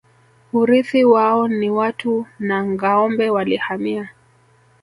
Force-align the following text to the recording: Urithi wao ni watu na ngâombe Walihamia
Urithi 0.53 1.03
wao 1.05 1.47
ni 1.47 1.69
watu 1.69 2.25
na 2.39 2.65
ngâombe 2.65 3.29
Walihamia 3.29 4.09